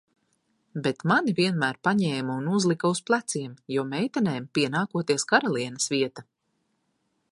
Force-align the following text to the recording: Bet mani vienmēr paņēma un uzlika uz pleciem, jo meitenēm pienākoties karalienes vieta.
Bet 0.85 1.03
mani 1.11 1.33
vienmēr 1.39 1.77
paņēma 1.87 2.37
un 2.43 2.47
uzlika 2.59 2.91
uz 2.95 3.01
pleciem, 3.09 3.53
jo 3.75 3.85
meitenēm 3.93 4.49
pienākoties 4.59 5.29
karalienes 5.35 5.91
vieta. 5.95 6.27